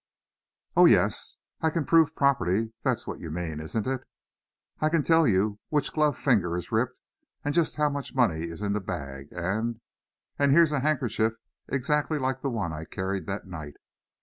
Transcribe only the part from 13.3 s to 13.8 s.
night.